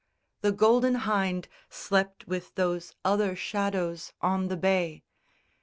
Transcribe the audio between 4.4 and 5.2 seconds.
the bay.